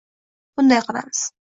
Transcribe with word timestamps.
Bunday 0.61 0.83
qilamiz. 0.89 1.25